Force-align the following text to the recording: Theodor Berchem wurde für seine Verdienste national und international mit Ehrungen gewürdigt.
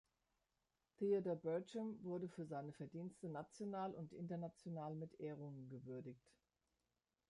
Theodor 0.97 1.35
Berchem 1.35 2.03
wurde 2.03 2.27
für 2.27 2.47
seine 2.47 2.73
Verdienste 2.73 3.29
national 3.29 3.93
und 3.93 4.13
international 4.13 4.95
mit 4.95 5.19
Ehrungen 5.19 5.69
gewürdigt. 5.69 6.25